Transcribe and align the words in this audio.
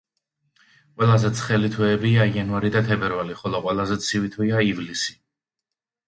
ყველაზე 1.01 1.29
ცხელი 1.39 1.67
თვეებია 1.75 2.25
იანვარი 2.31 2.71
და 2.75 2.81
თებერვალი, 2.87 3.35
ხოლო 3.41 3.59
ყველაზე 3.65 3.97
ცივი 4.05 4.31
თვეა 4.37 4.63
ივლისი. 4.69 5.15